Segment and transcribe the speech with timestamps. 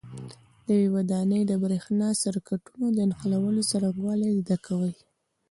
[0.67, 4.93] د یوې ودانۍ د برېښنا سرکټونو د نښلولو څرنګوالي زده کوئ.